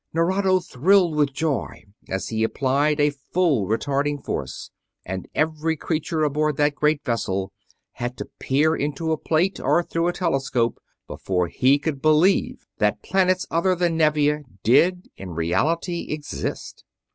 Nerado 0.15 0.59
thrilled 0.59 1.13
with 1.15 1.31
joy 1.31 1.83
as 2.09 2.29
he 2.29 2.43
applied 2.43 2.99
a 2.99 3.11
full 3.11 3.67
retarding 3.67 4.25
force, 4.25 4.71
and 5.05 5.27
every 5.35 5.77
creature 5.77 6.23
aboard 6.23 6.57
that 6.57 6.73
great 6.73 7.05
vessel 7.05 7.51
had 7.91 8.17
to 8.17 8.25
peer 8.39 8.75
into 8.75 9.11
a 9.11 9.17
plate 9.19 9.59
or 9.59 9.83
through 9.83 10.07
a 10.07 10.13
telescope 10.13 10.79
before 11.05 11.49
he 11.49 11.77
could 11.77 12.01
believe 12.01 12.65
that 12.79 13.03
planets 13.03 13.45
other 13.51 13.75
than 13.75 13.95
Nevia 13.95 14.41
did 14.63 15.07
in 15.17 15.35
reality 15.35 16.07
exist! 16.09 16.83